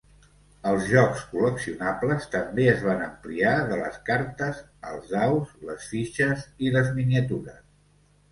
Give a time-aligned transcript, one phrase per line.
[0.69, 6.73] Els jocs col·leccionables també es van ampliar de les cartes als daus, les fitxes i
[6.79, 7.61] les miniatures.